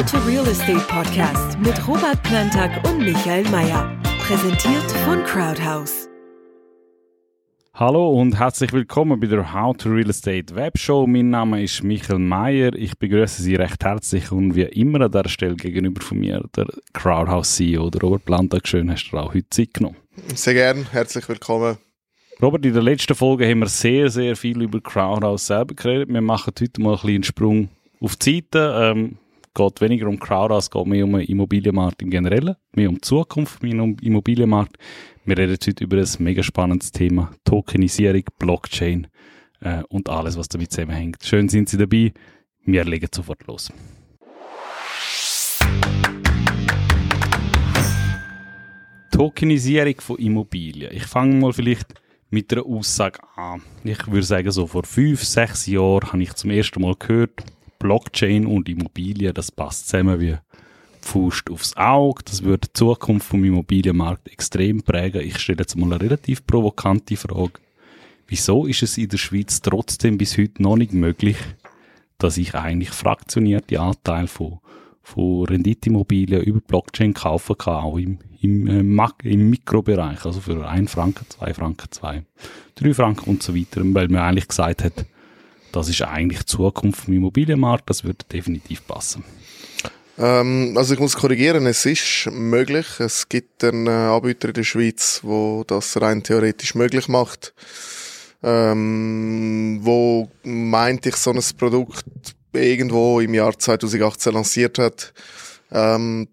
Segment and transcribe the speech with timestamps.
[0.00, 3.94] How to Real Estate Podcast mit Robert Plantag und Michael Mayer.
[4.20, 6.08] Präsentiert von Crowdhouse.
[7.74, 11.06] Hallo und herzlich willkommen bei der How to Real Estate Webshow.
[11.06, 12.74] Mein Name ist Michael Mayer.
[12.76, 16.68] Ich begrüße Sie recht herzlich und wie immer an der Stelle gegenüber von mir der
[16.94, 18.66] Crowdhouse CEO, der Robert Plantag.
[18.66, 19.96] Schön, hast du auch heute Zeit genommen.
[20.34, 21.76] Sehr gern, herzlich willkommen.
[22.40, 26.08] Robert, in der letzten Folge haben wir sehr, sehr viel über Crowdhouse selber geredet.
[26.08, 27.68] Wir machen heute mal ein einen Sprung
[28.00, 28.94] auf die Seite.
[28.96, 29.18] Ähm,
[29.54, 33.62] geht weniger um Crowdhouse, geht mehr um den Immobilienmarkt im Generellen, mehr um die Zukunft
[33.62, 34.76] im Immobilienmarkt.
[35.24, 39.08] Wir reden heute über ein mega spannendes Thema, Tokenisierung, Blockchain
[39.60, 41.22] äh, und alles, was damit zusammenhängt.
[41.24, 42.12] Schön sind Sie dabei.
[42.64, 43.72] Wir legen sofort los.
[49.10, 50.92] Tokenisierung von Immobilien.
[50.94, 51.94] Ich fange mal vielleicht
[52.30, 53.60] mit einer Aussage an.
[53.84, 57.42] Ich würde sagen, so vor fünf, sechs Jahren habe ich zum ersten Mal gehört,
[57.80, 60.36] Blockchain und Immobilien, das passt zusammen wie
[61.00, 62.22] Faust aufs Auge.
[62.24, 65.22] Das würde die Zukunft vom Immobilienmarkt extrem prägen.
[65.22, 67.54] Ich stelle jetzt mal eine relativ provokante Frage.
[68.28, 71.36] Wieso ist es in der Schweiz trotzdem bis heute noch nicht möglich,
[72.18, 74.60] dass ich eigentlich fraktionierte Anteile von,
[75.02, 80.92] von Renditeimmobilien über Blockchain kaufen kann, auch im, im, äh, im Mikrobereich, also für 1
[80.92, 82.22] Franken, 2 Franken, 2,
[82.76, 85.06] 3 Franken und so weiter, weil man eigentlich gesagt hat,
[85.72, 89.24] das ist eigentlich die Zukunft vom Immobilienmarkt, das würde definitiv passen.
[90.18, 92.86] Ähm, also ich muss korrigieren, es ist möglich.
[92.98, 97.54] Es gibt einen äh, Anbieter in der Schweiz, wo das rein theoretisch möglich macht.
[98.42, 102.04] Ähm, wo meint ich so ein Produkt
[102.52, 105.12] irgendwo im Jahr 2018 lanciert hat.
[105.70, 106.28] Ähm,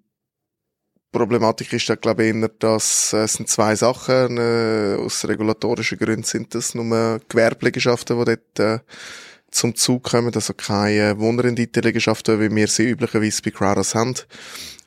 [1.17, 4.37] Problematik ist da, glaube ich, eher, dass äh, es sind zwei Sachen.
[4.37, 8.79] Äh, aus regulatorischen Gründen sind das nur Gewerbliegenschaften, die dort äh,
[9.49, 14.13] zum Zug kommen, also keine Wohnrendite-Liegenschaften, wie wir sie üblicherweise bei Crowdhouse haben.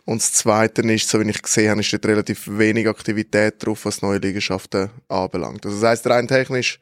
[0.04, 3.84] Und das Zweite ist, so wie ich gesehen habe, ist dort relativ wenig Aktivität drauf,
[3.84, 5.66] was neue Liegenschaften anbelangt.
[5.66, 6.78] Also das heisst, rein technisch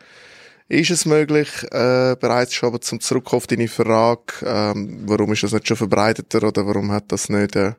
[0.68, 5.42] ist es möglich, äh, bereits schon, aber zum Zurück auf deine Frage, ähm, warum ist
[5.42, 7.72] das nicht schon verbreiteter oder warum hat das nicht äh,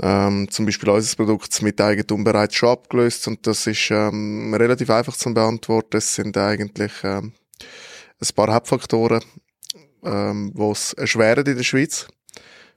[0.00, 4.90] ähm, zum Beispiel unser Produkt mit Eigentum bereits schon abgelöst und das ist ähm, relativ
[4.90, 5.96] einfach zu beantworten.
[5.96, 7.32] Es sind eigentlich ähm,
[8.20, 9.22] ein paar Hauptfaktoren,
[10.04, 12.06] ähm, die es erschweren in der Schweiz.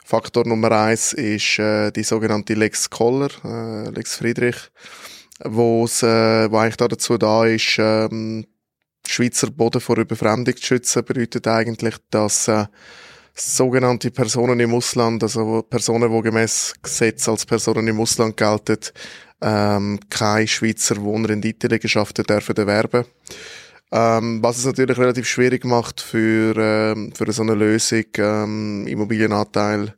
[0.05, 4.57] Faktor Nummer eins ist äh, die sogenannte Lex Koller, äh, Lex Friedrich,
[5.43, 8.45] wo's, äh, wo eigentlich da dazu da ist, ähm,
[9.07, 12.65] Schweizer Boden vor Überfremdung zu schützen, bedeutet eigentlich, dass äh,
[13.39, 18.79] sogenannte Personen im Ausland, also Personen, die gemäß Gesetz als Personen im Ausland gelten,
[19.41, 23.05] ähm, keine Schweizer Wohnrendite-Liegenschaften dürfen erwerben.
[23.91, 29.95] Ähm, was es natürlich relativ schwierig macht für, ähm, für so eine Lösung, ähm, Immobilienanteil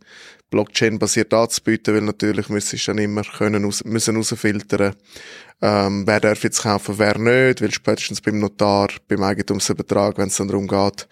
[0.50, 4.94] Blockchain-basiert anzubieten, weil natürlich müsstest du dann immer können müssen rausfiltern,
[5.62, 10.38] ähm, wer darf jetzt kaufen, wer nicht, weil spätestens beim Notar, beim Eigentumsübertrag, wenn es
[10.38, 11.08] dann darum geht,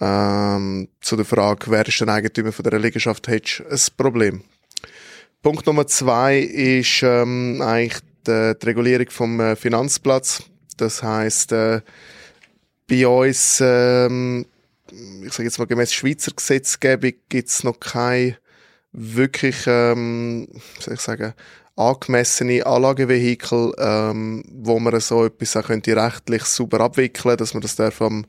[0.00, 4.44] ähm, zu der Frage, wer ist der Eigentümer von der Liegenschaft, hättest du ein Problem.
[5.42, 10.42] Punkt Nummer zwei ist ähm, eigentlich die, die Regulierung vom äh, Finanzplatz.
[10.76, 11.80] Das heißt, äh,
[12.88, 14.46] bei uns, ähm,
[15.24, 18.38] ich sage jetzt mal gemäß Schweizer Gesetzgebung, gibt es noch keine
[18.92, 21.34] wirklich, ähm, soll ich sagen,
[21.76, 27.74] angemessene Anlagevehikel, ähm, wo man so etwas auch könnte rechtlich super abwickeln, dass man das
[27.74, 28.26] darf am,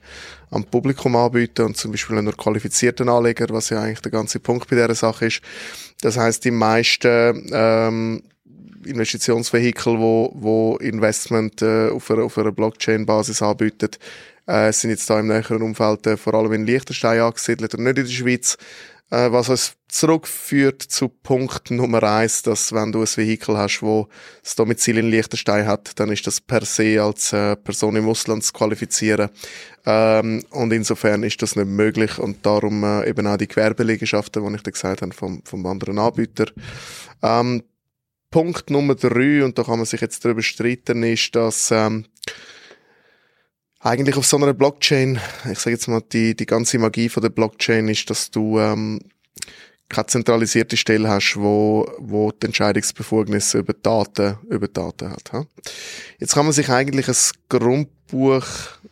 [0.50, 4.68] am Publikum anbieten und zum Beispiel nur qualifizierten Anleger, was ja eigentlich der ganze Punkt
[4.68, 5.42] bei dieser Sache ist.
[6.02, 8.24] Das heißt, die meisten ähm,
[8.84, 14.00] Investitionsvehikel, wo, wo Investment äh, auf einer, einer Blockchain-Basis anbietet,
[14.48, 17.98] äh, sind jetzt da im näheren Umfeld äh, vor allem in Liechtenstein angesiedelt und nicht
[17.98, 18.58] in der Schweiz.
[19.12, 24.08] Äh, was uns zurückführt zu Punkt Nummer eins, dass wenn du ein Vehikel hast, wo
[24.44, 28.44] das Domizil in Liechtenstein hat, dann ist das per se als äh, Person im Ausland
[28.44, 29.30] zu qualifizieren.
[29.86, 34.56] Ähm, und insofern ist das nicht möglich und darum äh, eben auch die Gewerbeliegenschaften, die
[34.56, 36.48] ich dir gesagt habe, vom, vom anderen Anbieter.
[37.22, 37.64] Ähm,
[38.32, 42.06] Punkt Nummer drei, und da kann man sich jetzt darüber streiten, ist, dass ähm,
[43.86, 45.20] eigentlich auf so einer Blockchain,
[45.52, 49.00] ich sage jetzt mal, die, die ganze Magie von der Blockchain ist, dass du ähm,
[49.90, 55.32] keine zentralisierte Stelle hast, wo, wo die Entscheidungsbefugnisse über Daten, über Daten hat.
[55.34, 55.46] Ha?
[56.18, 57.16] Jetzt kann man sich eigentlich ein
[57.48, 58.46] Grund Grundbuch,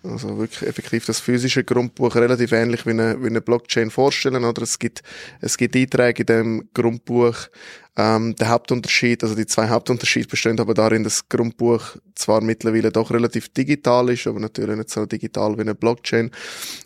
[0.04, 4.64] also wirklich effektiv das physische Grundbuch, relativ ähnlich wie eine, wie eine Blockchain vorstellen, oder?
[4.64, 5.04] Es gibt,
[5.40, 7.36] es gibt Einträge in dem Grundbuch.
[7.96, 12.92] Ähm, der Hauptunterschied, also die zwei Hauptunterschiede bestehen aber darin, dass das Grundbuch zwar mittlerweile
[12.92, 16.32] doch relativ digital ist, aber natürlich nicht so digital wie eine Blockchain.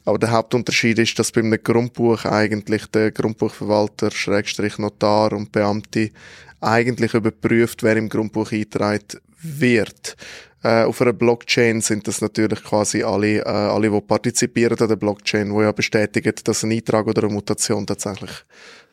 [0.04, 6.12] Aber der Hauptunterschied ist, dass beim Grundbuch eigentlich der Grundbuchverwalter, Schrägstrich Notar und Beamte
[6.60, 9.06] eigentlich überprüft, wer im Grundbuch eingetragen
[9.42, 10.16] wird.
[10.64, 14.96] Äh, auf einer Blockchain sind das natürlich quasi alle, äh, alle, die partizipieren an der
[14.96, 18.32] Blockchain, die ja bestätigen, dass ein Eintrag oder eine Mutation tatsächlich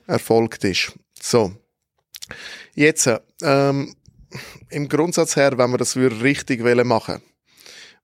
[0.06, 0.92] erfolgt ist.
[1.20, 1.52] So.
[2.74, 3.10] Jetzt,
[3.42, 3.94] ähm,
[4.70, 7.22] im Grundsatz her, wenn man das richtig machen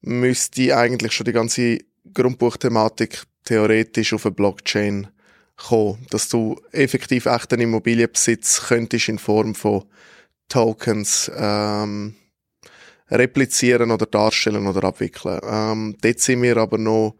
[0.02, 1.78] müsste eigentlich schon die ganze
[2.12, 5.08] Grundbuchthematik theoretisch auf eine Blockchain
[5.56, 9.84] kommen, dass du effektiv echten Immobilienbesitz könntest in Form von
[10.48, 12.14] Tokens ähm,
[13.10, 15.40] replizieren oder darstellen oder abwickeln.
[15.42, 17.14] Ähm, dort sind wir aber noch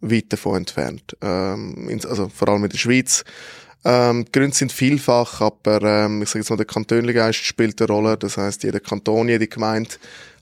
[0.00, 1.16] weit davon entfernt.
[1.22, 3.24] Ähm, also vor allem in der Schweiz.
[3.84, 7.88] Ähm, die Gründe sind vielfach, aber ähm, ich sage jetzt mal, der Kantönligeist spielt eine
[7.88, 8.16] Rolle.
[8.16, 9.90] Das heißt, jeder Kanton, jede Gemeinde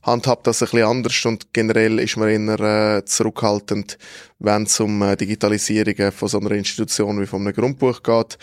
[0.03, 3.99] handhabt das ein bisschen anders und generell ist man eher äh, zurückhaltend,
[4.39, 8.39] wenn es um äh, Digitalisierung von so einer Institution wie von einem Grundbuch geht.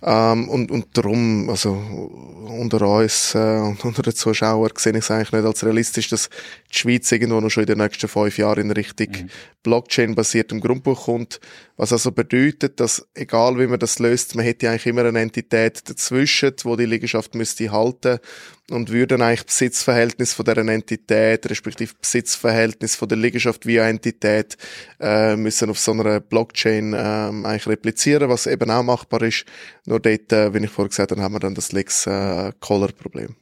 [0.00, 5.10] Ähm, und, und darum, also unter uns äh, und unter den Zuschauern sehe ich es
[5.10, 6.30] eigentlich nicht als realistisch, dass
[6.72, 9.28] die Schweiz irgendwo noch schon in den nächsten fünf Jahren in Richtung mhm.
[9.64, 11.40] Blockchain-basiertem Grundbuch kommt.
[11.76, 15.88] Was also bedeutet, dass egal wie man das löst, man hätte eigentlich immer eine Entität
[15.88, 18.20] dazwischen, wo die Liegenschaft müsste halten
[18.70, 24.56] und würden eigentlich Besitzverhältnis von der Entität, respektive Besitzverhältnis von der Liegenschaft via Entität,
[25.00, 29.44] äh, müssen auf so einer Blockchain äh, eigentlich replizieren, was eben auch machbar ist.
[29.86, 32.92] Nur dort, äh, wie ich vorher gesagt habe, haben wir dann das Lex äh, Collar
[32.92, 33.36] Problem.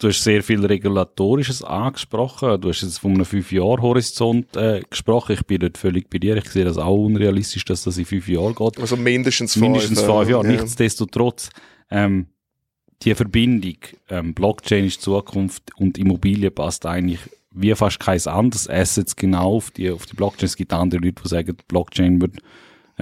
[0.00, 2.60] Du hast sehr viel Regulatorisches angesprochen.
[2.60, 5.34] Du hast jetzt von einem fünf Jahr Horizont äh, gesprochen.
[5.34, 6.36] Ich bin dort völlig bei dir.
[6.36, 8.80] Ich sehe das auch unrealistisch, dass das in fünf Jahren geht.
[8.80, 9.62] Also mindestens fünf.
[9.62, 10.30] Mindestens fünf Jahre.
[10.30, 10.42] Ja.
[10.42, 11.50] Nichtsdestotrotz,
[11.90, 12.26] ähm,
[13.04, 13.76] die Verbindung
[14.08, 17.20] ähm, Blockchain ist Zukunft und Immobilie passt eigentlich
[17.50, 20.46] wie fast kein anderes Assets genau auf die, auf die Blockchain.
[20.46, 22.38] Es gibt andere Leute, die sagen, Blockchain wird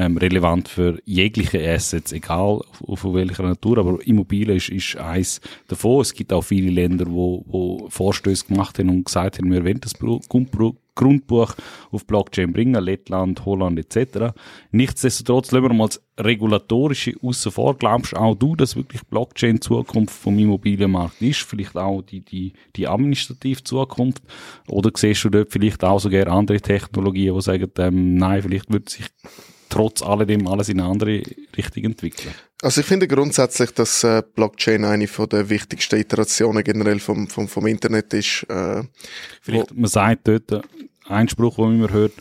[0.00, 2.60] ähm, relevant für jegliche Assets, egal
[2.94, 6.00] von welcher Natur, aber Immobilien ist, ist eins davon.
[6.00, 9.80] Es gibt auch viele Länder, wo, wo Vorstöße gemacht haben und gesagt haben, wir wollen
[9.80, 9.92] das
[10.94, 11.54] Grundbuch
[11.90, 14.32] auf Blockchain bringen, Lettland, Holland etc.
[14.70, 17.76] Nichtsdestotrotz lassen wir mal das Regulatorische außen vor.
[17.76, 21.42] Glaubst auch du, dass wirklich Blockchain Zukunft vom Immobilienmarkt ist?
[21.42, 24.22] Vielleicht auch die, die, die administrative Zukunft?
[24.66, 28.88] Oder siehst du dort vielleicht auch sogar andere Technologien, die sagen, ähm, nein, vielleicht wird
[28.88, 29.06] sich
[29.70, 31.22] trotz alledem alles in eine andere
[31.56, 32.34] Richtung entwickeln?
[32.62, 37.48] Also ich finde grundsätzlich, dass äh, Blockchain eine von der wichtigsten Iterationen generell vom, vom,
[37.48, 38.44] vom Internet ist.
[38.50, 38.82] Äh,
[39.40, 40.64] Vielleicht, man sagt dort,
[41.08, 42.12] ein Spruch, den man immer hört,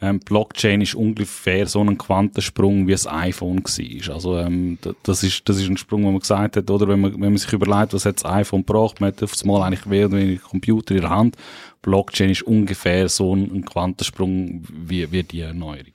[0.00, 4.14] ähm, Blockchain ist ungefähr so ein Quantensprung wie das iPhone war.
[4.14, 7.12] Also ähm, das ist das ist ein Sprung, wo man gesagt hat, oder wenn man
[7.12, 9.86] wenn man sich überlegt, was hat das iPhone braucht, man hat auf das Mal eigentlich
[9.86, 11.36] mehr oder weniger Computer in der Hand.
[11.80, 15.92] Blockchain ist ungefähr so ein Quantensprung wie wie die Erneuerung.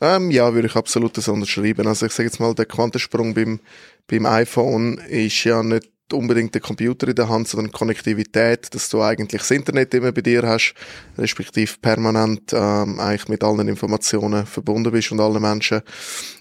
[0.00, 1.86] Ähm, ja, würde ich absolut das unterschreiben.
[1.86, 3.60] Also ich sage jetzt mal, der Quantensprung beim,
[4.06, 9.02] beim iPhone ist ja nicht unbedingt der Computer in der Hand, sondern Konnektivität, dass du
[9.02, 10.74] eigentlich das Internet immer bei dir hast,
[11.18, 15.82] respektive permanent ähm, eigentlich mit allen Informationen verbunden bist und allen Menschen.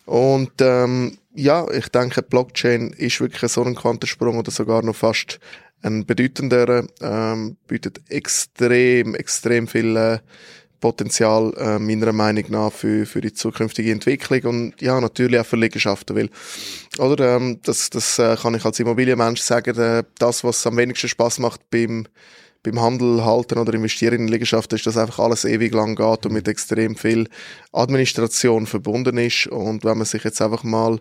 [0.05, 5.39] Und ähm, ja, ich denke, Blockchain ist wirklich so ein Quantensprung oder sogar noch fast
[5.81, 10.21] ein bedeutender, ähm, bietet extrem, extrem viele
[10.79, 15.55] Potenzial äh, meiner Meinung nach für, für die zukünftige Entwicklung und ja, natürlich auch für
[15.55, 16.29] Liegenschaften, weil,
[16.99, 21.09] oder, ähm, das, das äh, kann ich als Immobilienmensch sagen, äh, das, was am wenigsten
[21.09, 22.07] Spaß macht beim,
[22.69, 26.33] beim Handel halten oder investieren in Liegenschaften, ist, dass einfach alles ewig lang geht und
[26.33, 27.29] mit extrem viel
[27.71, 29.47] Administration verbunden ist.
[29.47, 30.99] Und wenn man sich jetzt einfach mal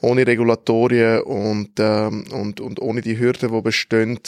[0.00, 4.18] ohne Regulatorien und, ähm, und, und ohne die Hürden, die bestehen,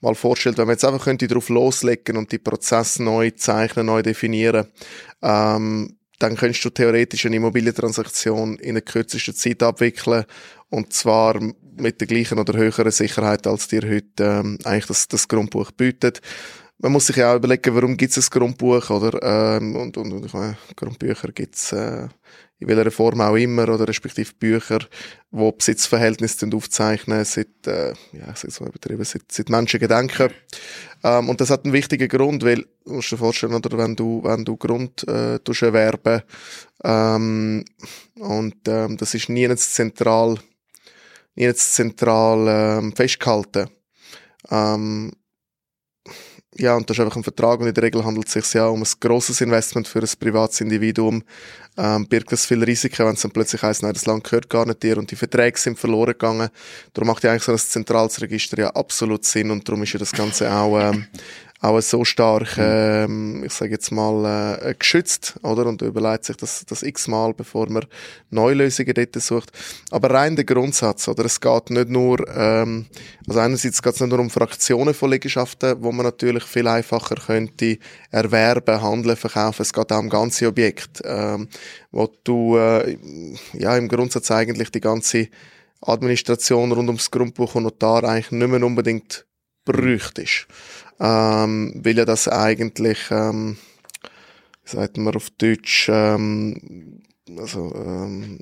[0.00, 4.02] mal vorstellt, wenn man jetzt einfach könnte drauf loslegen und die Prozesse neu zeichnen, neu
[4.02, 4.66] definieren,
[5.22, 10.24] ähm, dann könntest du theoretisch eine Immobilientransaktion in der kürzesten Zeit abwickeln
[10.70, 11.40] und zwar
[11.76, 16.20] mit der gleichen oder höheren Sicherheit, als dir heute ähm, eigentlich das, das Grundbuch bietet.
[16.78, 19.56] Man muss sich ja auch überlegen, warum gibt es ein Grundbuch, oder?
[19.56, 22.08] Ähm, und, und, und ich meine, Grundbücher gibt es äh,
[22.58, 24.78] in welcher Form auch immer, oder respektive Bücher,
[25.30, 29.80] wo Besitzverhältnisse aufzeichnen, seit, äh, ja, ich sage mal übertrieben, seit, seit Menschen.
[31.02, 34.44] Ähm, und das hat einen wichtigen Grund, weil, du dir vorstellen, oder, wenn du, wenn
[34.44, 36.22] du Grund, äh, erwerben,
[36.84, 37.64] ähm,
[38.18, 40.38] und, ähm, das ist nie zentral,
[41.34, 43.68] nie zentral, ähm, festgehalten.
[44.50, 45.12] Ähm,
[46.56, 48.66] ja, und das ist einfach ein Vertrag und in der Regel handelt es sich ja
[48.66, 51.22] um ein grosses Investment für ein privates Individuum.
[51.76, 54.64] Ähm, birgt das viel Risiken, wenn es dann plötzlich heisst, nein, das Land gehört gar
[54.64, 56.48] nicht dir und die Verträge sind verloren gegangen.
[56.92, 59.98] Darum macht ja eigentlich so ein zentrales Register ja absolut Sinn und darum ist ja
[59.98, 61.06] das Ganze auch ähm,
[61.64, 65.66] auch so stark, ähm, ich sage jetzt mal, äh, geschützt, oder?
[65.66, 67.86] Und überlegt sich das, das x-mal, bevor man
[68.30, 69.50] neue Lösungen dort sucht.
[69.90, 71.24] Aber rein der Grundsatz, oder?
[71.24, 72.86] Es geht nicht nur, ähm,
[73.26, 77.16] also einerseits geht es nicht nur um Fraktionen von Liegenschaften, wo man natürlich viel einfacher
[77.16, 77.78] könnte
[78.10, 79.62] erwerben, handeln, verkaufen.
[79.62, 81.48] Es geht auch um ganze Objekte, ähm,
[81.90, 82.98] wo du, äh,
[83.54, 85.28] ja, im Grundsatz eigentlich die ganze
[85.80, 89.24] Administration rund ums Grundbuch und Notar eigentlich nicht mehr unbedingt
[89.64, 90.46] bräuchtest
[91.00, 93.56] ähm, weil ja das eigentlich, ähm,
[94.64, 97.02] sagt man auf Deutsch, ähm,
[97.38, 98.40] also ähm,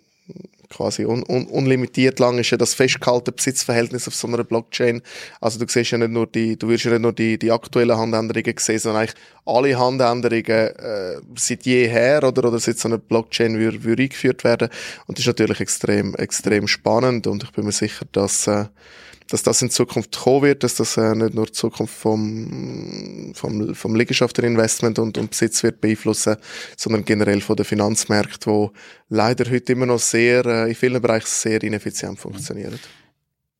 [0.72, 5.02] quasi un, un, unlimitiert lang ist ja das festgehaltene Besitzverhältnis auf so einer Blockchain.
[5.40, 7.96] Also du siehst ja nicht nur die, du wirst ja nicht nur die, die aktuellen
[7.96, 13.58] Handänderungen sehen, sondern eigentlich alle Handänderungen äh, seit jeher oder, oder seit so einer Blockchain
[13.58, 14.68] würde, würde eingeführt werden.
[15.06, 18.64] Und das ist natürlich extrem, extrem spannend und ich bin mir sicher, dass äh,
[19.32, 23.74] dass das in Zukunft kommen wird, dass das äh, nicht nur die Zukunft vom, vom,
[23.74, 26.36] vom Liegenschafterinvestment und, und Besitz wird beeinflussen,
[26.76, 28.72] sondern generell von den Finanzmärkten, wo
[29.12, 32.78] leider heute immer noch sehr, äh, in vielen Bereichen sehr ineffizient funktionieren.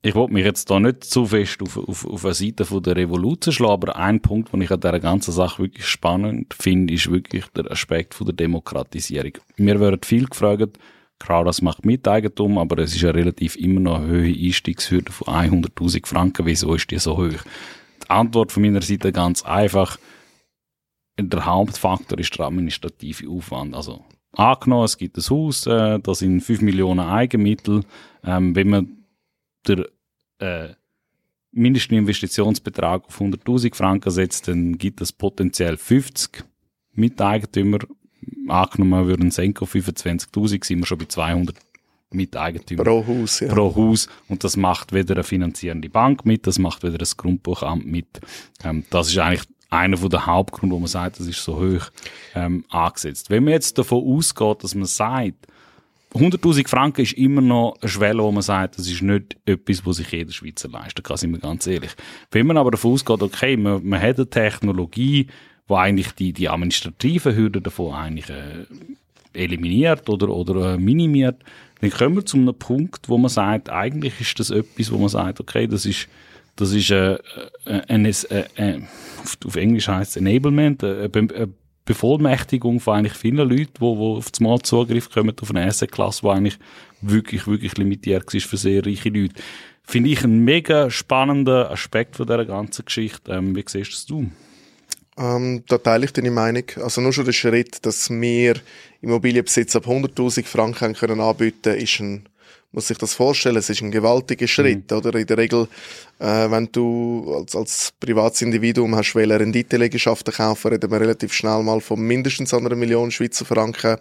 [0.05, 2.97] Ich wollte mich jetzt da nicht zu fest auf, auf, auf eine Seite von der
[2.97, 7.11] Revolution schlagen, aber ein Punkt, den ich an dieser ganzen Sache wirklich spannend finde, ist
[7.11, 9.33] wirklich der Aspekt von der Demokratisierung.
[9.57, 10.79] Mir werden viel gefragt,
[11.23, 15.33] Klar, das macht Miteigentum, aber es ist ja relativ immer noch eine hohe Einstiegshürde von
[15.33, 16.47] 100.000 Franken.
[16.47, 17.45] Wieso ist die so hoch?
[18.03, 19.99] Die Antwort von meiner Seite ganz einfach.
[21.21, 23.73] Der Hauptfaktor ist der administrative Aufwand.
[23.77, 27.83] Also, angenommen, es gibt ein Haus, äh, da sind 5 Millionen Eigenmittel.
[28.25, 29.05] Ähm, wenn man
[29.67, 29.89] der
[30.39, 30.75] äh,
[31.53, 36.45] Mindestinvestitionsbetrag auf 100.000 Franken setzt, dann gibt es potenziell 50
[36.95, 37.79] Miteigentümer
[38.49, 41.57] angenommen würden Senko 25.000, sind wir schon bei 200
[42.11, 42.85] Miteigentümer.
[42.85, 43.53] Pro Haus, ja.
[43.53, 44.09] Pro Haus.
[44.29, 48.21] Und das macht weder eine finanzierende Bank mit, das macht weder das Grundbuchamt mit.
[48.63, 51.91] Ähm, das ist eigentlich einer der Hauptgründe, wo man sagt, das ist so hoch
[52.35, 53.31] ähm, angesetzt.
[53.31, 55.47] Wenn man jetzt davon ausgeht, dass man sagt,
[56.15, 59.97] 100.000 Franken ist immer noch eine Schwelle, wo man sagt, das ist nicht etwas, was
[59.97, 61.93] sich jeder Schweizer leisten kann, sind wir ganz ehrlich.
[62.31, 65.29] Wenn man aber davon ausgeht, okay, man, man hat eine Technologie,
[65.67, 68.67] wo eigentlich die, die administrativen Hürden davon eigentlich äh,
[69.33, 71.43] eliminiert oder, oder äh, minimiert,
[71.81, 75.09] dann kommen wir zu einem Punkt, wo man sagt, eigentlich ist das etwas, wo man
[75.09, 76.09] sagt, okay, das ist,
[76.57, 77.19] das ist äh,
[77.89, 78.81] ein, äh,
[79.45, 81.49] auf, Englisch heißt es Enablement, äh, eine
[81.85, 86.23] Bevollmächtigung von eigentlich vielen Leuten, wo, wo auf das Mal Zugriff kommen auf eine Asset-Klasse,
[86.23, 86.59] die eigentlich
[87.01, 89.35] wirklich, wirklich limitiert ist für sehr reiche Leute.
[89.83, 93.33] Finde ich einen mega spannenden Aspekt von dieser ganzen Geschichte.
[93.33, 94.31] Ähm, wie siehst das du?
[95.19, 96.65] Ähm, da teile ich deine Meinung.
[96.77, 98.55] Also nur schon der Schritt, dass wir
[99.01, 102.29] Immobilienbesitz ab 100.000 Franken können anbieten, ist ein,
[102.73, 104.97] muss sich das vorstellen, es ist ein gewaltiger Schritt, mhm.
[104.97, 105.19] oder?
[105.19, 105.69] In der Regel,
[106.19, 111.63] äh, wenn du als, als privates Individuum hast, welche Renditeliegenschaften kaufen, reden wir relativ schnell
[111.63, 113.99] mal von mindestens einer Million Schweizer Franken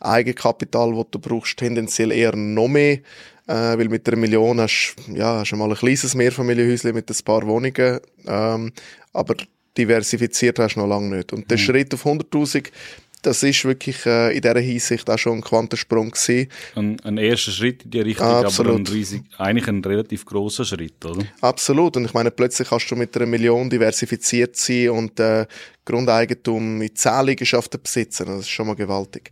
[0.00, 3.00] Eigenkapital, wo du brauchst, tendenziell eher noch mehr,
[3.46, 7.24] äh, weil mit einer Million hast, ja, hast du mal ein kleines Mehrfamilienhäuschen mit ein
[7.24, 8.72] paar Wohnungen, ähm,
[9.12, 9.34] aber
[9.76, 11.32] diversifiziert hast du noch lange nicht.
[11.32, 11.62] Und der mhm.
[11.62, 12.70] Schritt auf 100'000,
[13.22, 16.48] das ist wirklich äh, in dieser Hinsicht auch schon ein Quantensprung gewesen.
[16.74, 18.72] Ein, ein erster Schritt in die Richtung, Absolut.
[18.72, 21.24] aber ein riesig, eigentlich ein relativ großer Schritt, oder?
[21.40, 21.96] Absolut.
[21.96, 25.46] Und ich meine, plötzlich kannst du mit einer Million diversifiziert sein und äh,
[25.84, 28.26] Grundeigentum mit zehn Liegenschaften besitzen.
[28.26, 29.30] Das ist schon mal gewaltig.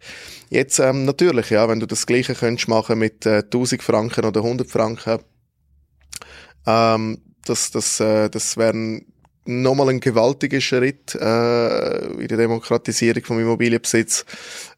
[0.51, 4.43] Jetzt ähm, natürlich, ja, wenn du das Gleiche könntest machen mit äh, 1000 Franken oder
[4.43, 5.21] 100 Franken,
[6.67, 9.07] ähm, das, das, äh, das wären
[9.49, 14.27] nochmal ein gewaltiger Schritt äh, in der Demokratisierung vom Immobilienbesitz.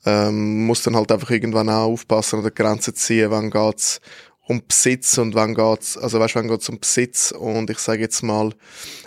[0.06, 4.00] Ähm, muss dann halt einfach irgendwann auch aufpassen oder Grenzen ziehen, wann geht's
[4.46, 8.22] um Besitz und wann geht's, also weißt, wann geht's um Besitz und ich sage jetzt
[8.22, 8.52] mal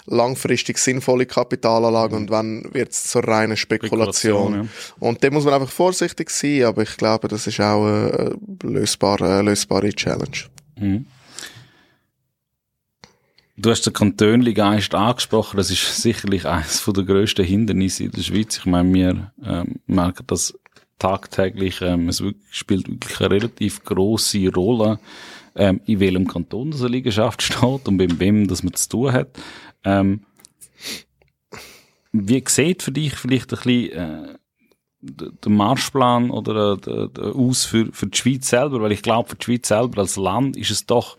[0.05, 2.21] langfristig sinnvolle Kapitalanlage mhm.
[2.21, 4.53] und wann wird's zur reinen Spekulation.
[4.53, 5.07] Spekulation ja.
[5.07, 9.39] Und da muss man einfach vorsichtig sein, aber ich glaube, das ist auch eine lösbare,
[9.39, 10.37] eine lösbare Challenge.
[10.77, 11.05] Mhm.
[13.55, 15.57] Du hast den Kantönli-Geist angesprochen.
[15.57, 18.57] Das ist sicherlich eines der grössten Hindernisse in der Schweiz.
[18.57, 20.57] Ich meine, wir ähm, merken das
[20.97, 21.81] tagtäglich.
[21.81, 24.99] Ähm, es spielt wirklich eine relativ grosse Rolle,
[25.55, 29.11] ähm, in welchem Kanton das eine Liegenschaft steht und mit wem das man zu tun
[29.11, 29.29] hat.
[29.83, 30.21] Ähm,
[32.11, 34.35] wie sieht für dich vielleicht ein bisschen äh,
[35.01, 38.81] der Marschplan oder der, der aus für, für die Schweiz selber?
[38.81, 41.17] Weil ich glaube, für die Schweiz selber als Land ist es doch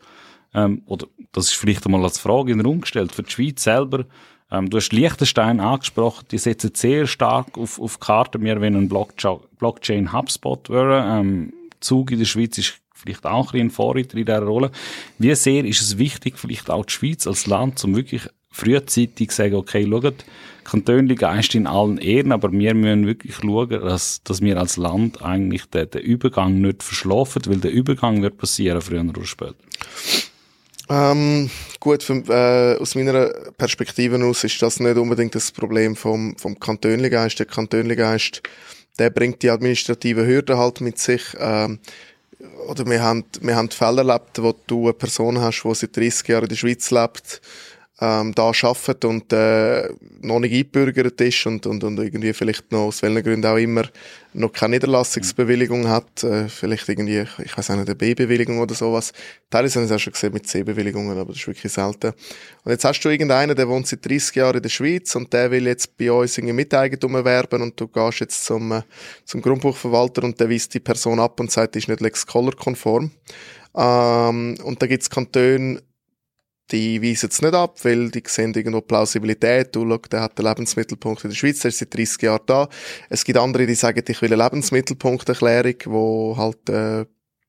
[0.54, 3.64] ähm, oder das ist vielleicht einmal als Frage in den Raum gestellt, für die Schweiz
[3.64, 4.04] selber,
[4.50, 8.42] Ähm, du hast Liechtenstein angesprochen, die setzen sehr stark auf, auf Karten.
[8.42, 11.04] Wir wenn ein Blockchain HubSpot wäre.
[11.08, 14.70] Ähm, Zug in der Schweiz ist vielleicht auch ein, ein Vorreiter in dieser Rolle.
[15.18, 19.36] Wie sehr ist es wichtig, vielleicht auch die Schweiz als Land, um wirklich frühzeitig zu
[19.36, 20.24] sagen, okay, schaut,
[20.62, 25.22] Kantönli Geist in allen Ehren, aber wir müssen wirklich schauen, dass, dass wir als Land
[25.22, 29.56] eigentlich den, den Übergang nicht verschlafen, weil der Übergang wird passieren, früher oder später.
[30.90, 31.50] Ähm,
[31.80, 36.58] gut, für, äh, aus meiner Perspektive aus ist das nicht unbedingt das Problem vom, vom
[36.58, 37.38] Kantönligeist.
[37.38, 38.42] Der Kantönligeist,
[38.98, 41.22] der bringt die administrativen Hürden halt mit sich.
[41.38, 41.78] Ähm,
[42.68, 46.28] oder wir haben, wir haben Fälle erlebt, wo du eine Person hast, die seit 30
[46.28, 47.40] Jahren in der Schweiz lebt,
[48.00, 49.88] ähm, da arbeitet und äh,
[50.20, 53.84] noch nicht eingebürgert ist und, und, und irgendwie vielleicht noch aus welchen Gründen auch immer
[54.32, 59.12] noch keine Niederlassungsbewilligung hat, äh, vielleicht irgendwie, ich weiß nicht, eine B-Bewilligung oder sowas.
[59.48, 62.12] Teilweise haben sie auch schon gesehen mit C-Bewilligungen, aber das ist wirklich selten.
[62.64, 65.52] Und jetzt hast du irgendeinen, der wohnt seit 30 Jahren in der Schweiz und der
[65.52, 68.82] will jetzt bei uns irgendwie Miteigentum erwerben und du gehst jetzt zum, äh,
[69.24, 72.56] zum Grundbuchverwalter und der weist die Person ab und sagt, die ist nicht Lex Collar
[72.56, 73.12] konform.
[73.76, 75.80] Ähm, und da gibt's Kantone,
[76.70, 79.74] die weisen es nicht ab, weil die sehen irgendwo Plausibilität.
[79.74, 82.68] Du, schau, der hat den Lebensmittelpunkt in der Schweiz, der ist seit 30 Jahren da.
[83.10, 87.04] Es gibt andere, die sagen, ich will eine Lebensmittelpunkterklärung, wo halt äh,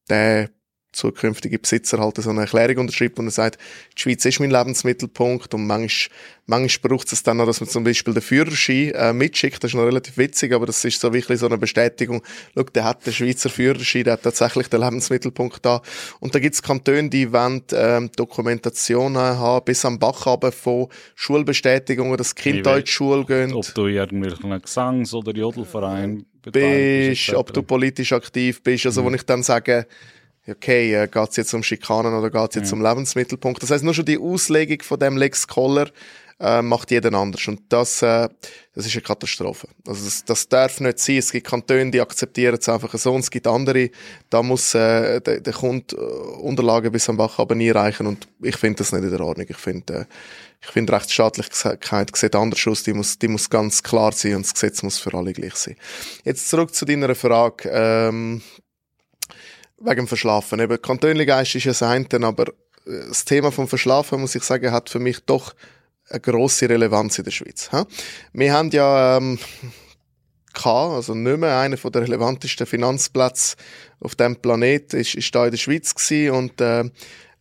[0.09, 0.49] der
[0.95, 3.59] zukünftige Besitzer halt so eine Erklärung unterschreibt und er sagt,
[3.95, 7.83] die Schweiz ist mein Lebensmittelpunkt und manchmal, manchmal braucht es dann noch, dass man zum
[7.83, 11.39] Beispiel den Führerschein äh, mitschickt, das ist noch relativ witzig, aber das ist so wirklich
[11.39, 12.23] so eine Bestätigung,
[12.55, 15.81] schau, der hat den Schweizer Führerschein, der hat tatsächlich den Lebensmittelpunkt da.
[16.19, 20.87] Und da gibt es Kantone, die wollen ähm, Dokumentationen haben, bis am Bach runter von
[21.15, 23.53] Schulbestätigungen, dass Kinder in die Schule gehen.
[23.53, 29.05] Ob du irgendwelchen Gesangs- oder Jodelverein bist, ob du politisch aktiv bist, also mhm.
[29.07, 29.87] wo ich dann sage,
[30.47, 32.77] okay, äh, geht es jetzt um Schikanen oder geht es jetzt ja.
[32.77, 33.61] um Lebensmittelpunkt?
[33.61, 35.89] Das heißt, nur schon die Auslegung von dem Lex Koller
[36.39, 37.47] äh, macht jeden anders.
[37.47, 38.27] Und das, äh,
[38.73, 39.67] das ist eine Katastrophe.
[39.87, 41.17] Also das, das darf nicht sein.
[41.17, 43.13] Es gibt Kantone, die akzeptieren es einfach so.
[43.13, 43.89] Und es gibt andere,
[44.29, 45.99] da muss äh, der, der Kunde äh,
[46.41, 48.07] Unterlagen bis am Bach aber nie reichen.
[48.07, 49.47] Und ich finde das nicht in der Ordnung.
[49.49, 50.05] Ich finde, äh,
[50.61, 52.83] ich finde Rechtsstaatlichkeit sieht anders aus.
[52.83, 55.77] Die muss, die muss ganz klar sein und das Gesetz muss für alle gleich sein.
[56.23, 57.69] Jetzt zurück zu deiner Frage.
[57.71, 58.41] Ähm,
[59.79, 60.59] wegen dem Verschlafen.
[60.59, 62.47] Eben, Kantönligeist ist ja das eine, aber
[62.85, 65.53] äh, das Thema vom Verschlafen, muss ich sagen, hat für mich doch
[66.09, 67.69] eine grosse Relevanz in der Schweiz.
[68.33, 69.39] Wir haben ja ähm,
[70.63, 73.57] also nicht mehr einer der relevantesten Finanzplätze
[73.99, 76.89] auf dem Planet ist, ist da in der Schweiz gewesen und äh,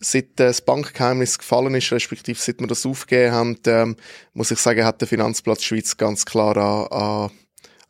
[0.01, 3.97] seit das Bankgeheimnis gefallen ist, respektive seit wir das aufgegeben haben, ähm,
[4.33, 7.31] muss ich sagen, hat der Finanzplatz Schweiz ganz klar an, an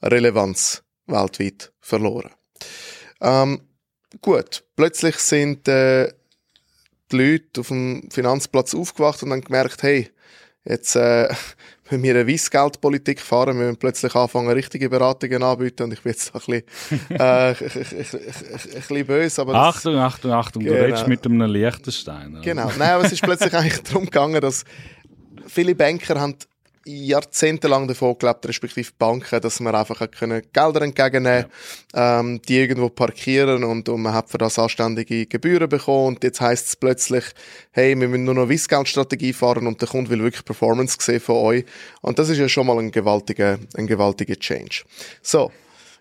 [0.03, 2.31] Relevanz weltweit verloren.
[3.21, 3.63] Ähm,
[4.21, 6.13] gut, plötzlich sind äh,
[7.11, 10.11] die Leute auf dem Finanzplatz aufgewacht und haben gemerkt, hey,
[10.65, 11.29] jetzt äh,
[11.91, 16.13] wenn wir eine Weissgeldpolitik fahren, wir müssen plötzlich anfangen, richtige Beratungen anbieten und ich bin
[16.13, 19.43] jetzt ein bisschen, äh, ein, bisschen böse.
[19.43, 20.77] Aber Achtung, Achtung, Achtung, genau.
[20.77, 22.39] du redest mit einem Liechtenstein.
[22.43, 24.65] Genau, nein, aber es ist plötzlich eigentlich darum gegangen, dass
[25.47, 26.37] viele Banker haben
[26.85, 31.47] jahrzehntelang davon gelebt, respektive Banken, dass man einfach können Gelder entgegennehmen
[31.95, 32.21] ja.
[32.21, 36.41] ähm, die irgendwo parkieren und, und man hat für das anständige Gebühren bekommen und jetzt
[36.41, 37.25] heißt es plötzlich,
[37.73, 41.37] hey, wir müssen nur noch Weissgeldstrategie fahren und der Kunde will wirklich Performance sehen von
[41.37, 41.65] euch
[42.03, 44.85] und das ist ja schon mal ein gewaltiger, ein gewaltiger Change.
[45.23, 45.51] So.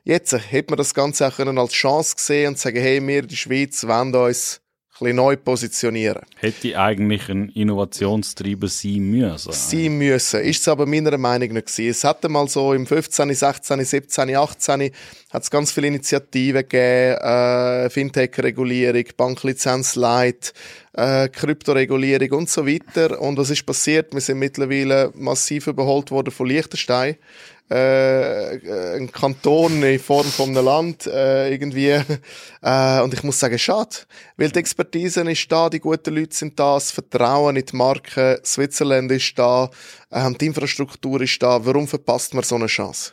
[0.05, 3.27] Jetzt hätte man das Ganze auch können als Chance gesehen und sagen, hey, wir in
[3.29, 4.59] der Schweiz wollen uns
[5.03, 6.21] bisschen neu positionieren.
[6.37, 9.51] Hätte eigentlich ein Innovationstreiber sein müssen?
[9.51, 10.41] Sein müssen.
[10.41, 11.89] Ist es aber meiner Meinung nach gewesen.
[11.89, 14.91] Es hatte mal so im 15., 16., 17., 18.
[15.31, 20.53] hat es ganz viele Initiativen gegeben, äh, Fintech-Regulierung, Banklizenz Light,
[20.93, 23.19] äh, Kryptoregulierung und so weiter.
[23.21, 24.13] Und was ist passiert?
[24.13, 27.17] Wir sind mittlerweile massiv überholt worden von Liechtenstein
[27.69, 31.99] äh, ein Kanton in Form von einem Land äh, irgendwie.
[32.65, 33.89] Äh, und ich muss sagen, schade.
[34.37, 38.39] Weil die Expertise ist da, die guten Leute sind da, das Vertrauen in die Marke
[38.45, 39.69] Switzerland ist da,
[40.11, 41.65] äh, die Infrastruktur ist da.
[41.65, 43.11] Warum verpasst man so eine Chance?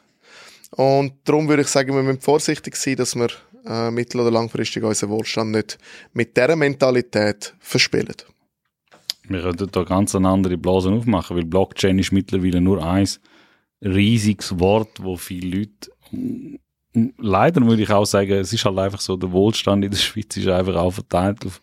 [0.71, 3.29] Und darum würde ich sagen, wir müssen vorsichtig sein, dass wir
[3.67, 5.79] äh, mittel- oder langfristig unseren Wohlstand nicht
[6.13, 8.15] mit dieser Mentalität verspielen.
[9.29, 13.21] Wir könnten da ganz andere Blasen aufmachen, weil Blockchain ist mittlerweile nur eins
[13.83, 15.91] riesiges Wort, wo viele Leute
[17.19, 20.37] leider würde ich auch sagen, es ist halt einfach so, der Wohlstand in der Schweiz
[20.37, 21.61] ist einfach auch verteilt auf,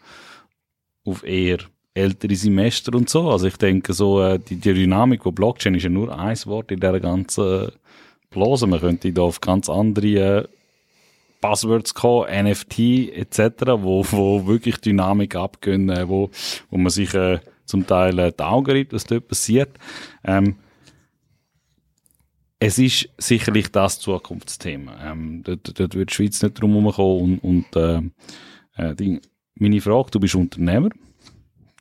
[1.05, 1.59] auf eher
[1.93, 3.29] ältere Semester und so.
[3.29, 6.71] Also ich denke so, äh, die, die Dynamik von Blockchain ist ja nur ein Wort
[6.71, 7.71] in dieser ganzen
[8.29, 8.67] Blase.
[8.67, 10.47] Man könnte da auf ganz andere äh,
[11.41, 12.79] Buzzwords kommen, NFT
[13.15, 13.39] etc.,
[13.77, 16.29] wo, wo wirklich Dynamik abgehen, äh, wo,
[16.69, 19.69] wo man sich äh, zum Teil äh, die Augen reibt, was dort passiert.
[20.23, 20.55] Ähm,
[22.59, 25.11] es ist sicherlich das Zukunftsthema.
[25.11, 28.01] Ähm, dort, dort wird die Schweiz nicht drum herumkommen und, und äh,
[28.77, 29.21] äh, die,
[29.55, 30.89] meine Frage, du bist Unternehmer,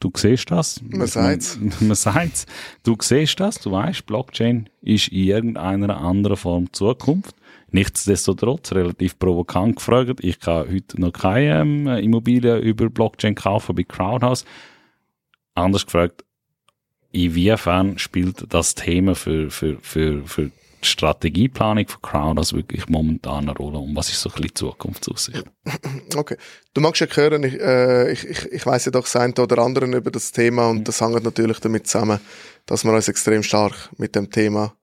[0.00, 0.82] du siehst das.
[0.82, 1.58] Man sagt's.
[1.58, 2.46] Man, man sagt's.
[2.82, 7.34] Du siehst das, du weißt, Blockchain ist in irgendeiner anderen Form Zukunft.
[7.70, 13.82] Nichtsdestotrotz, relativ provokant gefragt, ich kann heute noch keine ähm, Immobilien über Blockchain kaufen bei
[13.82, 14.44] Crowdhouse.
[15.54, 16.24] Anders gefragt,
[17.12, 20.50] inwiefern spielt das Thema für, für, für, für
[20.82, 24.54] die Strategieplanung von Crowdhouse wirklich momentan eine Rolle und was ist so ein bisschen die
[24.54, 25.44] Zukunftsaussicht?
[26.14, 26.36] Okay.
[26.72, 29.92] Du magst ja hören, ich, äh, ich, ich, ich weiss ja doch sein oder anderen
[29.92, 32.20] über das Thema und das hängt natürlich damit zusammen,
[32.64, 34.74] dass wir uns extrem stark mit dem Thema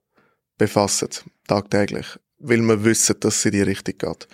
[0.58, 1.08] befassen,
[1.48, 2.06] tagtäglich,
[2.38, 4.28] weil wir wissen, dass es in die Richtung geht.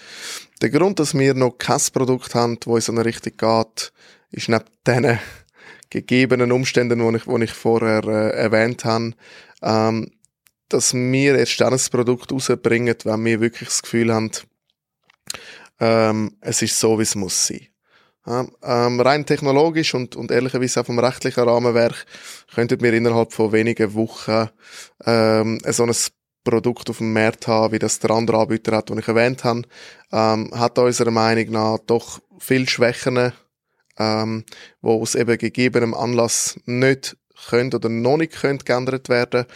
[0.61, 3.93] Der Grund, dass wir noch kein Produkt haben, wo in so eine Richtung geht,
[4.31, 5.19] ist neben diesen
[5.91, 9.13] gegebenen Umständen, die ich, die ich vorher äh, erwähnt habe,
[9.63, 10.11] ähm,
[10.73, 14.31] dass wir ein Produkt rausbringen, wenn wir wirklich das Gefühl haben,
[15.79, 17.67] ähm, es ist so, wie es muss sein.
[18.27, 22.05] Ja, ähm, rein technologisch und, und ehrlicherweise auch vom rechtlichen Rahmenwerk
[22.55, 24.51] könnten wir innerhalb von wenigen Wochen
[25.07, 25.95] ähm, so ein
[26.45, 29.63] Produkt auf dem Markt haben, wie das der andere Anbieter hat, den ich erwähnt habe,
[30.13, 33.33] ähm, hat unserer Meinung nach doch viel Schwächen,
[33.99, 34.45] ähm,
[34.81, 37.17] wo aus eben gegebenem Anlass nicht
[37.49, 39.47] können oder noch nicht können geändert werden.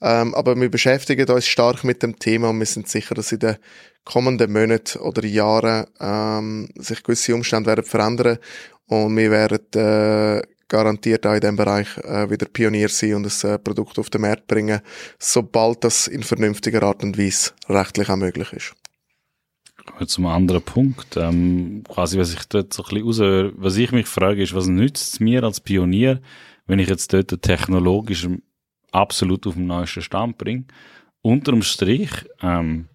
[0.00, 3.40] Ähm, aber wir beschäftigen uns stark mit dem Thema und wir sind sicher, dass in
[3.40, 3.56] den
[4.04, 8.38] kommenden Monaten oder Jahren ähm, sich gewisse Umstände werden verändern
[8.86, 13.50] und wir werden äh, garantiert auch in diesem Bereich äh, wieder Pionier sein und ein
[13.50, 14.80] äh, Produkt auf den Markt bringen,
[15.18, 18.74] sobald das in vernünftiger Art und Weise rechtlich auch möglich ist.
[20.06, 24.06] Zum anderen Punkt, ähm, quasi, was ich dort so ein bisschen raushöre, was ich mich
[24.06, 26.20] frage, ist, was nützt es mir als Pionier,
[26.66, 28.28] wenn ich jetzt dort technologisch
[28.92, 30.64] absolut auf dem neuesten Stand bringe?
[31.22, 32.10] Unterm Strich,
[32.42, 32.88] ähm,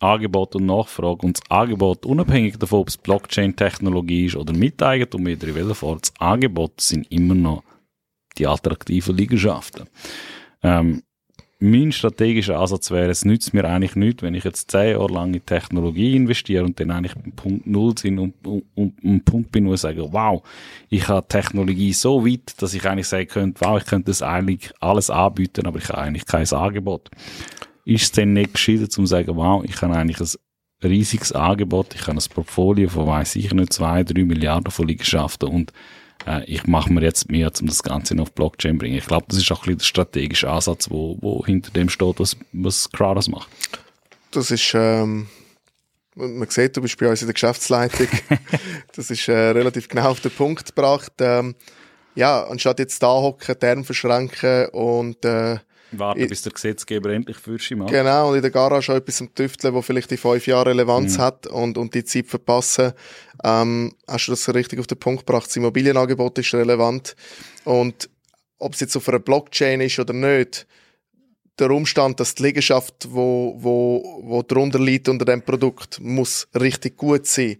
[0.00, 5.30] Angebot und Nachfrage und das Angebot, unabhängig davon, ob es Blockchain-Technologie ist oder Miteigentum oder
[5.30, 7.62] in welcher Form, das Angebot sind immer noch
[8.36, 9.88] die attraktiven Liegenschaften.
[10.62, 11.02] Ähm,
[11.66, 15.34] mein strategischer Ansatz wäre, es nützt mir eigentlich nichts, wenn ich jetzt zehn Jahre lang
[15.34, 19.66] in Technologie investiere und dann eigentlich Punkt Null sind und, und, und ein Punkt bin,
[19.66, 20.42] wo ich sage, wow,
[20.88, 24.72] ich habe Technologie so weit, dass ich eigentlich sagen könnte, wow, ich könnte das eigentlich
[24.80, 27.10] alles anbieten, aber ich habe eigentlich kein Angebot.
[27.84, 31.94] Ist es denn nicht gescheiter, um zu sagen, wow, ich habe eigentlich ein riesiges Angebot,
[31.94, 35.72] ich habe ein Portfolio von, weiß ich nicht, zwei, drei Milliarden von Liegenschaften und
[36.26, 38.98] äh, ich mache mir jetzt mehr, um das Ganze noch auf Blockchain zu bringen.
[38.98, 42.18] Ich glaube, das ist auch ein bisschen der strategische Ansatz, wo, wo hinter dem steht,
[42.18, 43.48] was, was Kratos macht.
[44.32, 45.28] Das ist, ähm,
[46.14, 48.08] man sieht, du bist bei uns in der Geschäftsleitung.
[48.94, 51.12] das ist äh, relativ genau auf den Punkt gebracht.
[51.20, 51.54] Ähm,
[52.14, 55.58] ja, anstatt jetzt da hocken, Term verschränken und äh,
[55.92, 57.90] Warten, ich, bis der Gesetzgeber endlich für sie macht.
[57.90, 61.18] Genau, und in der Garage auch etwas am Tüfteln, wo vielleicht die fünf Jahre Relevanz
[61.18, 61.22] mhm.
[61.22, 62.92] hat und, und die Zeit verpassen.
[63.44, 65.46] Ähm, hast du das richtig auf den Punkt gebracht?
[65.46, 67.14] Das Immobilienangebot ist relevant.
[67.64, 68.08] Und
[68.58, 70.66] ob es jetzt auf einer Blockchain ist oder nicht,
[71.58, 76.96] der Umstand, dass die Liegenschaft, wo, wo, wo drunter liegt unter dem Produkt, muss richtig
[76.96, 77.56] gut sein.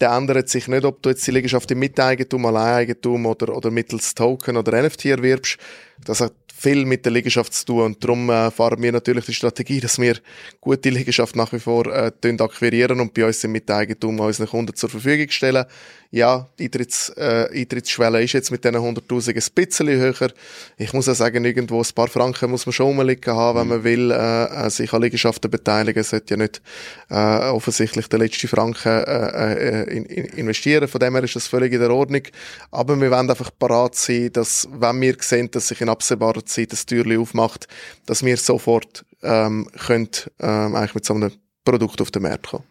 [0.00, 4.14] Der ändert sich nicht, ob du jetzt die Liegenschaft im Miteigentum, Alleineigentum oder, oder mittels
[4.14, 5.58] Token oder NFT erwirbst.
[6.04, 9.34] Das hat viel mit der Liegenschaft zu tun und darum äh, fahren wir natürlich die
[9.34, 10.16] Strategie, dass wir
[10.60, 14.88] gute Liegenschaft nach wie vor äh, akquirieren und bei uns im Miteigentum unseren Kunden zur
[14.88, 15.66] Verfügung stellen.
[16.10, 20.30] Ja, die Eintritts, äh, Eintrittsschwelle ist jetzt mit diesen 100'000 ein bisschen höher.
[20.78, 23.84] Ich muss auch sagen, irgendwo ein paar Franken muss man schon rumliegen haben, wenn man
[23.84, 26.00] will äh, äh, sich an Liegenschaften beteiligen.
[26.00, 26.62] Es sollte ja nicht
[27.10, 30.88] äh, offensichtlich der letzte Franken äh, äh, in, in investieren.
[30.88, 32.22] Von dem her ist das völlig in der Ordnung.
[32.70, 36.72] Aber wir wollen einfach parat sein, dass wenn wir sehen, dass sich in absehbarer Zeit
[36.72, 37.68] das Türchen aufmacht,
[38.06, 40.08] dass wir sofort ähm, können,
[40.40, 41.32] ähm, eigentlich mit so einem
[41.64, 42.64] Produkt auf den Markt kommen.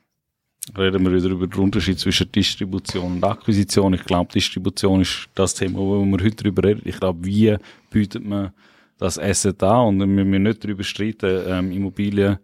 [0.78, 3.94] Reden wir wieder über den Unterschied zwischen Distribution und Akquisition.
[3.94, 6.82] Ich glaube, Distribution ist das Thema, wo wir heute darüber reden.
[6.86, 7.56] Ich glaube, wie
[7.92, 8.52] bietet man
[8.98, 9.88] das Asset an?
[9.88, 12.40] Und wir müssen nicht darüber streiten, ähm, Immobilien,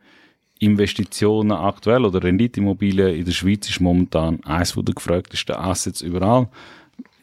[1.51, 6.47] aktuell oder Renditeimmobilien in der Schweiz ist momentan eines der gefragtesten Assets überall.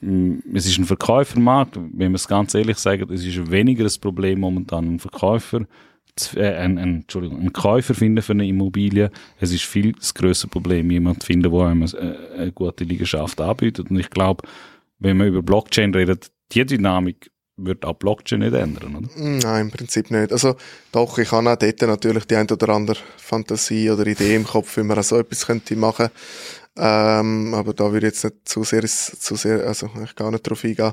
[0.01, 4.01] Mm, es ist ein Verkäufermarkt, wenn wir es ganz ehrlich sagen, es ist weniger ein
[4.01, 5.63] Problem momentan ein Verkäufer,
[6.35, 9.11] äh, ein, ein, Entschuldigung, einen Käufer finden für eine Immobilie.
[9.39, 12.85] Es ist viel das größere Problem, jemanden zu finden, der einem eine, äh, eine gute
[12.85, 13.91] Liegenschaft anbietet.
[13.91, 14.47] Und ich glaube,
[14.99, 19.09] wenn man über Blockchain redet, die Dynamik wird auch Blockchain nicht ändern, oder?
[19.17, 20.33] Nein, im Prinzip nicht.
[20.33, 20.57] Also
[20.93, 24.77] doch, ich habe auch dort natürlich die ein oder andere Fantasie oder Idee im Kopf,
[24.77, 26.09] wie man so etwas könnte machen.
[26.79, 30.49] Ähm, aber da würde ich jetzt nicht zu sehr, zu sehr, also ich gar nicht
[30.49, 30.93] drauf eingehen.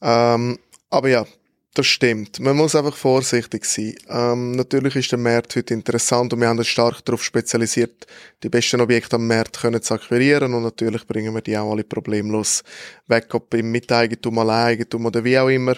[0.00, 0.58] Ähm,
[0.90, 1.26] aber ja,
[1.74, 2.38] Das stimmt.
[2.38, 3.94] Man muss einfach vorsichtig sein.
[4.06, 8.06] Ähm, natürlich ist der Markt heute interessant und wir haben uns stark darauf spezialisiert,
[8.42, 11.82] die besten Objekte am Markt können zu akquirieren und natürlich bringen wir die auch alle
[11.82, 12.62] problemlos
[13.06, 15.76] weg, ob im Miteigentum, Alleigentum oder wie auch immer.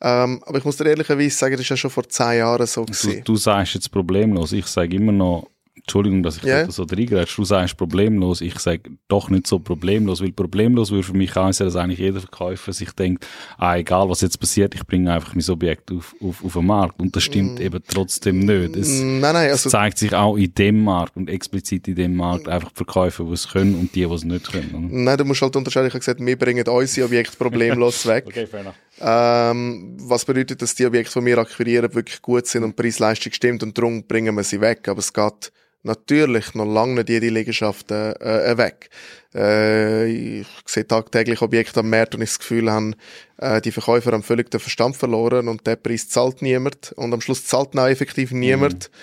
[0.00, 2.84] Ähm, aber ich muss dir ehrlicherweise sagen, das ist ja schon vor zehn Jahren so
[2.84, 3.18] gewesen.
[3.18, 4.50] Du, du sagst jetzt problemlos.
[4.50, 5.46] Ich sage immer noch,
[5.86, 6.64] Entschuldigung, dass ich yeah.
[6.64, 11.04] da so reingrätsche, du sagst problemlos, ich sage doch nicht so problemlos, weil problemlos würde
[11.04, 13.24] für mich heißen, dass eigentlich jeder Verkäufer sich denkt,
[13.56, 16.98] ah, egal was jetzt passiert, ich bringe einfach mein Objekt auf, auf, auf den Markt.
[16.98, 17.62] Und das stimmt mm.
[17.62, 18.74] eben trotzdem nicht.
[18.74, 22.48] Es, nein, nein, also, zeigt sich auch in dem Markt und explizit in dem Markt
[22.48, 24.88] einfach die Verkäufer, die es können und die, die es nicht können.
[24.90, 28.24] Nein, du musst halt unterscheiden, ich habe gesagt, wir bringen unsere Objekte problemlos weg.
[28.26, 28.74] okay, fair enough.
[29.00, 33.62] Ähm, was bedeutet, dass die Objekte, die wir akquirieren, wirklich gut sind und Preis-Leistung stimmt
[33.62, 34.88] und darum bringen wir sie weg.
[34.88, 35.52] Aber es geht
[35.86, 38.90] natürlich noch lange nicht jede Liegenschaften äh, äh, weg.
[39.34, 42.92] Äh, ich sehe tagtäglich Objekte am Markt und ich das Gefühl habe,
[43.38, 47.20] äh, die Verkäufer haben völlig den Verstand verloren und der Preis zahlt niemand und am
[47.20, 48.90] Schluss zahlt auch effektiv niemand.
[48.90, 48.96] Mhm.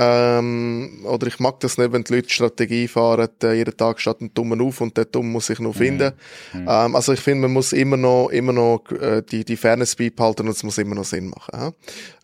[0.00, 4.20] Ähm, oder ich mag das nicht, wenn die Leute Strategie fahren, äh, jeden Tag steht
[4.20, 6.12] ein Dummen auf und der Dumm muss sich noch finden.
[6.52, 6.66] Mhm.
[6.68, 10.46] Ähm, also ich finde, man muss immer noch, immer noch äh, die, die Fairness beibehalten
[10.46, 11.50] und es muss immer noch Sinn machen.
[11.52, 11.72] Ja?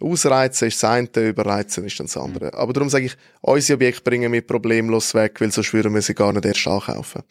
[0.01, 2.47] Ausreizen ist das eine, überreizen ist dann das andere.
[2.47, 2.55] Mhm.
[2.55, 6.15] Aber darum sage ich, unsere Objekte bringen wir problemlos weg, weil sonst würden wir sie
[6.15, 7.23] gar nicht erst ankaufen.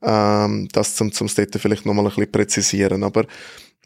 [0.00, 3.02] Ähm, das zum, zum Städten vielleicht nochmal ein bisschen präzisieren.
[3.02, 3.24] Aber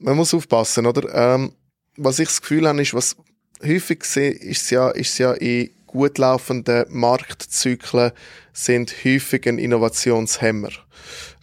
[0.00, 1.36] man muss aufpassen, oder?
[1.36, 1.52] Ähm,
[1.96, 3.16] was ich das Gefühl habe, ist, was
[3.64, 8.12] häufig sehe, ist ja, ist ja in gut laufenden Marktzyklen
[8.52, 10.68] sind häufig ein Innovationshemmer.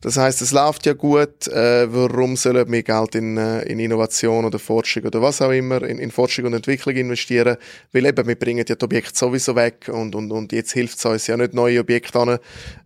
[0.04, 1.48] Das heißt, es läuft ja gut.
[1.48, 5.82] Äh, warum sollen wir Geld in, äh, in Innovation oder Forschung oder was auch immer,
[5.82, 7.56] in, in Forschung und Entwicklung investieren?
[7.94, 11.06] Weil eben, wir bringen ja die Objekte sowieso weg und, und, und jetzt hilft es
[11.06, 12.38] uns ja nicht, neue Objekte an,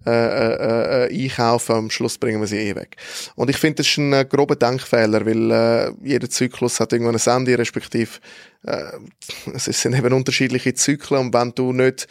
[0.05, 1.75] äh, äh, äh, einkaufen.
[1.75, 2.97] Am Schluss bringen wir sie eh weg.
[3.35, 7.15] Und ich finde, das ist ein äh, grober Denkfehler, weil äh, jeder Zyklus hat irgendwann
[7.15, 8.11] ein Ende, respektive
[8.63, 8.91] äh,
[9.55, 12.07] es sind eben unterschiedliche Zyklen und wenn du nicht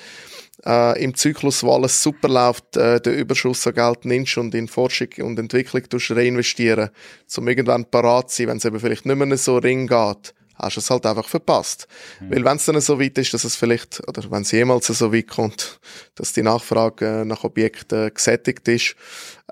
[0.65, 4.69] äh, im Zyklus, wo alles super läuft, äh, den Überschuss an Geld nimmst und in
[4.69, 6.91] Forschung und Entwicklung reinvestieren,
[7.37, 10.77] um irgendwann parat zu sein, wenn es eben vielleicht nicht mehr so ring geht, hast
[10.77, 11.87] du es halt einfach verpasst.
[12.21, 12.31] Mhm.
[12.31, 15.13] Weil wenn es dann so weit ist, dass es vielleicht, oder wenn es jemals so
[15.13, 15.79] weit kommt,
[16.15, 18.97] dass die Nachfrage äh, nach Objekten gesättigt ist,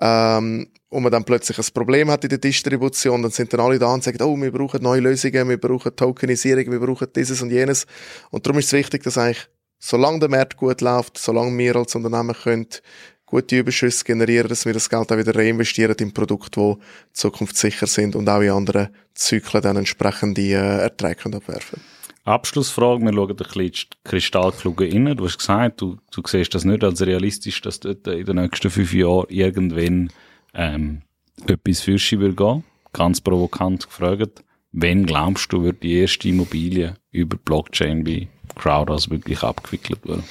[0.01, 3.77] ähm, und man dann plötzlich ein Problem hat in der Distribution, dann sind dann alle
[3.77, 7.51] da und sagen, oh, wir brauchen neue Lösungen, wir brauchen Tokenisierung, wir brauchen dieses und
[7.51, 7.85] jenes.
[8.29, 11.95] Und darum ist es wichtig, dass eigentlich solange der Markt gut läuft, solange wir als
[11.95, 12.67] Unternehmen können
[13.25, 18.15] gute Überschüsse generieren, dass wir das Geld auch wieder reinvestieren in Produkte, die zukunftssicher sind
[18.15, 21.81] und auch in anderen Zyklen dann entsprechende äh, Erträge können abwerfen
[22.23, 25.15] Abschlussfrage, wir schauen ein bisschen Kristallkugel rein.
[25.15, 28.71] Du hast gesagt, du, du siehst das nicht als realistisch, dass dort in den nächsten
[28.71, 30.11] fünf Jahren irgendwann
[30.55, 31.03] ähm,
[31.45, 32.63] etwas Fürsche wird gehen.
[32.93, 34.43] Ganz provokant gefragt.
[34.71, 40.23] Wann glaubst du, wird die erste Immobilie über Blockchain bei Crowdhouse wirklich abgewickelt werden?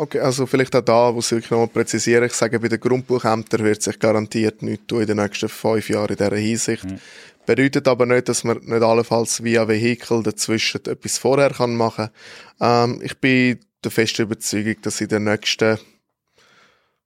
[0.00, 2.24] Okay, also vielleicht auch da, wo ich wirklich nochmal präzisieren.
[2.24, 6.10] Ich sage, bei den Grundbuchämtern wird sich garantiert nichts tun in den nächsten fünf Jahren
[6.10, 6.84] in dieser Hinsicht.
[6.84, 7.00] Mhm.
[7.46, 12.10] Bedeutet aber nicht, dass man nicht allenfalls via Vehikel dazwischen etwas vorher kann machen
[12.58, 12.92] kann.
[12.92, 15.78] Ähm, ich bin der festen Überzeugung, dass in den nächsten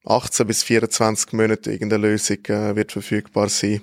[0.04, 3.82] 18 bis 24 Monaten irgendeine Lösung äh, wird verfügbar sein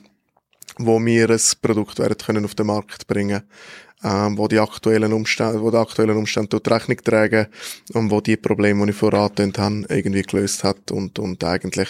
[0.79, 3.43] wo wir ein Produkt werden können auf den Markt bringen
[4.03, 7.47] ähm, wo die aktuellen Umstände, wo die aktuellen Umstände dort Rechnung tragen
[7.93, 11.89] und wo die Probleme, die ich vorher habe, irgendwie gelöst hat und, und eigentlich,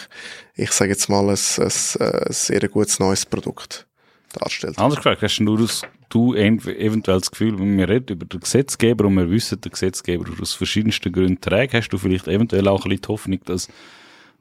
[0.56, 1.72] ich sage jetzt mal, ein, ein,
[2.02, 3.86] ein sehr gutes neues Produkt
[4.34, 4.78] darstellt.
[4.80, 9.06] Anders gefragt, hast du das, du eventuell das Gefühl, wenn wir reden über den Gesetzgeber
[9.06, 12.90] und wir wissen, der Gesetzgeber aus verschiedensten Gründen trägt, hast du vielleicht eventuell auch ein
[12.90, 13.68] bisschen die Hoffnung, dass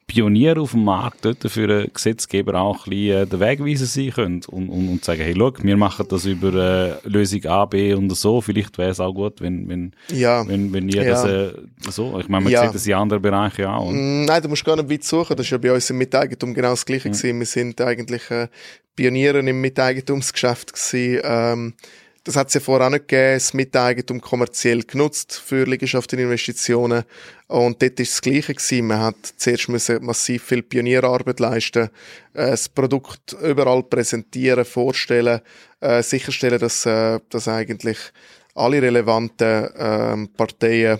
[0.09, 4.09] Pionier auf dem Markt dort für einen Gesetzgeber auch ein bisschen äh, den Wegweiser sein
[4.09, 7.93] können und, und, und sagen, hey, schau, wir machen das über äh, Lösung A, B
[7.93, 8.41] und so.
[8.41, 10.45] Vielleicht wäre es auch gut, wenn, wenn, ja.
[10.47, 11.11] wenn, wenn ihr ja.
[11.11, 11.53] das äh,
[11.91, 12.63] so, ich meine, man ja.
[12.63, 13.91] sieht das in anderen Bereichen auch.
[13.91, 15.37] Mm, nein, du musst gar nicht weit suchen.
[15.37, 17.37] Das ist ja bei uns im Miteigentum genau das Gleiche gewesen.
[17.37, 18.47] Wir sind eigentlich äh,
[18.95, 21.21] Pioniere im Miteigentumsgeschäft gewesen.
[21.23, 21.73] Ähm,
[22.29, 27.03] das hat es ja vorher auch nicht gegeben, das Miteigentum kommerziell genutzt für Liegenschaftsinvestitionen.
[27.47, 28.85] Und dort ist das Gleiche gewesen.
[28.85, 31.89] Man hat zuerst müssen massiv viel Pionierarbeit leisten,
[32.35, 35.41] äh, das Produkt überall präsentieren, vorstellen,
[35.79, 37.97] äh, sicherstellen, dass, äh, dass eigentlich
[38.53, 40.99] alle relevanten äh, Parteien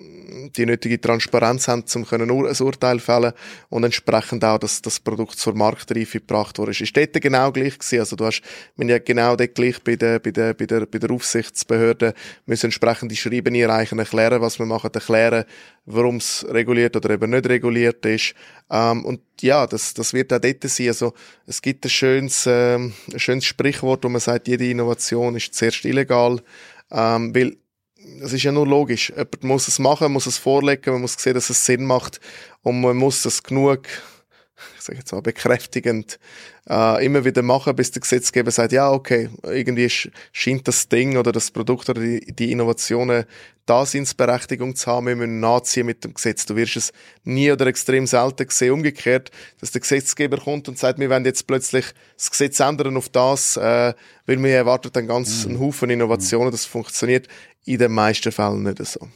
[0.00, 3.32] die nötige Transparenz haben, um ein Urteil fällen
[3.68, 6.72] und entsprechend auch, dass das Produkt zur Marktreife gebracht wurde.
[6.72, 8.00] Ist dort genau gleich gewesen.
[8.00, 8.42] Also du hast,
[8.76, 12.66] wir ja genau dort gleich bei der, bei der, bei der, bei der Aufsichtsbehörde müssen
[12.66, 15.44] entsprechende Schreiben einreichen, erklären, was wir machen, erklären,
[15.86, 18.34] warum es reguliert oder eben nicht reguliert ist.
[18.70, 20.88] Ähm, und ja, das, das wird auch dort sein.
[20.88, 21.14] Also
[21.46, 25.84] es gibt ein schönes, ähm, ein schönes Sprichwort, wo man sagt, jede Innovation ist zuerst
[25.84, 26.40] illegal,
[26.90, 27.56] ähm, weil
[28.20, 29.10] es ist ja nur logisch.
[29.10, 32.20] Jemand muss es machen, muss es vorlegen, man muss sehen, dass es Sinn macht
[32.62, 33.82] und man muss es genug,
[34.76, 36.18] ich sage jetzt mal bekräftigend,
[36.68, 41.32] äh, immer wieder machen, bis der Gesetzgeber sagt, ja, okay, irgendwie scheint das Ding oder
[41.32, 43.24] das Produkt oder die, die Innovationen
[43.66, 46.44] Daseinsberechtigung zu haben, wir müssen nachziehen mit dem Gesetz.
[46.44, 46.92] Du wirst es
[47.24, 51.46] nie oder extrem selten sehen, umgekehrt, dass der Gesetzgeber kommt und sagt, wir wollen jetzt
[51.46, 51.86] plötzlich
[52.16, 53.94] das Gesetz ändern auf das, äh,
[54.26, 55.50] weil wir ganz mhm.
[55.50, 57.28] einen Haufen Innovationen, das funktioniert
[57.64, 59.08] in den meisten Fällen nicht so.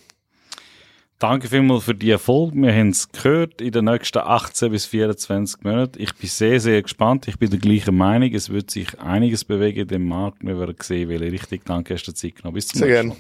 [1.19, 2.55] Danke vielmals für die Erfolg.
[2.55, 6.01] Wir haben es gehört in den nächsten 18 bis 24 Monaten.
[6.01, 7.27] Ich bin sehr, sehr gespannt.
[7.27, 8.33] Ich bin der gleichen Meinung.
[8.33, 10.39] Es wird sich einiges bewegen in dem Markt.
[10.43, 11.59] Wir werden sehen, welche Richtung.
[11.65, 12.55] Danke, hast du Zeit genommen.
[12.55, 13.17] Bis zum nächsten Mal.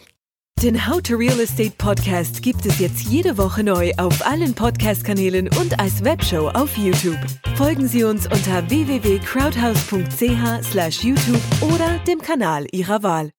[0.62, 5.48] Den How to Real Estate Podcast gibt es jetzt jede Woche neu auf allen Podcast-Kanälen
[5.60, 7.20] und als Webshow auf YouTube.
[7.56, 13.30] Folgen Sie uns unter www.crowdhouse.ch/youtube oder dem Kanal Ihrer Wahl.